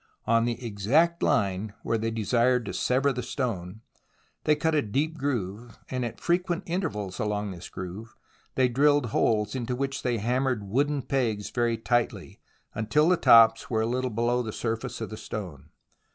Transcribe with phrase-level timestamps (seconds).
[0.25, 3.81] On the exact line where they desired to sever the stone,
[4.45, 8.15] they cut a deep groove, and at frequent intervals along this groove
[8.55, 12.39] they drilled holes, into which they hammered wooden pegs very tightly,
[12.73, 15.69] until the tops were a little below the surface of the stone.